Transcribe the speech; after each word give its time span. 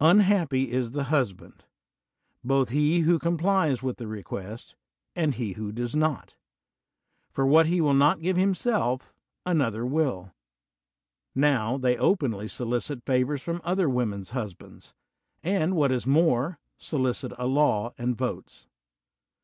Unhappy 0.00 0.72
is 0.72 0.90
the 0.90 1.04
husband, 1.04 1.62
both 2.42 2.70
he 2.70 3.02
who 3.02 3.16
com 3.16 3.36
plies 3.38 3.78
witii 3.78 3.96
the 3.98 4.06
request, 4.08 4.74
and 5.14 5.36
he 5.36 5.52
who 5.52 5.70
does 5.70 5.94
not; 5.94 6.34
for 7.30 7.46
what 7.46 7.66
he 7.66 7.80
will 7.80 7.94
not 7.94 8.20
give 8.20 8.36
himself, 8.36 9.14
another 9.46 9.86
will. 9.86 10.32
Now 11.32 11.76
they 11.78 11.96
openly 11.96 12.48
solicit 12.48 13.04
favors 13.04 13.40
from 13.44 13.60
other 13.62 13.88
wom 13.88 14.12
en's 14.14 14.30
husbands; 14.30 14.94
and, 15.44 15.76
what 15.76 15.92
is 15.92 16.08
more, 16.08 16.58
solicit 16.76 17.30
a 17.38 17.46
law 17.46 17.92
and 17.96 18.16
votes. 18.18 18.66